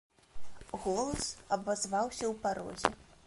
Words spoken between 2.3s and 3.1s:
ў парозе.